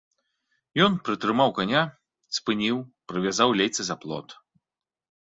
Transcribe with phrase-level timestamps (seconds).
[0.85, 1.83] Ён прытрымаў каня,
[2.37, 2.77] спыніў,
[3.13, 4.27] прывязаў лейцы за плот.